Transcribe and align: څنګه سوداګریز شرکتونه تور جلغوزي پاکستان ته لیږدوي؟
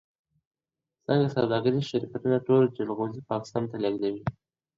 څنګه 1.05 1.27
سوداګریز 1.37 1.85
شرکتونه 1.91 2.37
تور 2.47 2.61
جلغوزي 2.77 3.21
پاکستان 3.31 3.63
ته 3.71 3.75
لیږدوي؟ 3.83 4.23